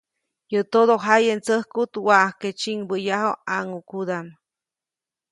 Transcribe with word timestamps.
Yäʼ 0.51 0.67
todojaye 0.71 1.31
ndsäjkuʼt 1.37 1.93
waʼajke 2.07 2.49
tsyiʼŋbäyaju 2.59 3.31
ʼãŋʼukudaʼm. 3.47 4.27